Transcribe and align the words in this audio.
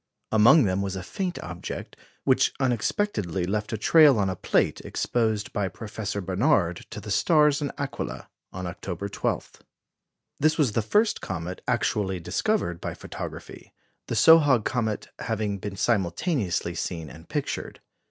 Among 0.31 0.63
them 0.63 0.81
was 0.81 0.95
a 0.95 1.03
faint 1.03 1.37
object, 1.43 1.95
which 2.23 2.53
unexpectedly 2.59 3.45
left 3.45 3.71
a 3.71 3.77
trail 3.77 4.17
on 4.17 4.31
a 4.31 4.35
plate 4.35 4.81
exposed 4.83 5.53
by 5.53 5.67
Professor 5.67 6.21
Barnard 6.21 6.87
to 6.89 6.99
the 6.99 7.11
stars 7.11 7.61
in 7.61 7.71
Aquila 7.77 8.27
on 8.51 8.65
October 8.65 9.09
12. 9.09 9.61
This 10.39 10.57
was 10.57 10.71
the 10.71 10.81
first 10.81 11.21
comet 11.21 11.61
actually 11.67 12.19
discovered 12.19 12.81
by 12.81 12.95
photography, 12.95 13.75
the 14.07 14.15
Sohag 14.15 14.63
comet 14.65 15.07
having 15.19 15.59
been 15.59 15.75
simultaneously 15.75 16.73
seen 16.73 17.07
and 17.07 17.29
pictured. 17.29 17.79